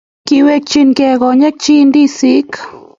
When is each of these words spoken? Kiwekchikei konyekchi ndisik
Kiwekchikei 0.27 1.19
konyekchi 1.21 1.73
ndisik 1.87 2.51